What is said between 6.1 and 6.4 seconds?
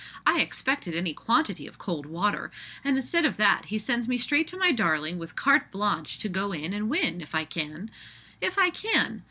to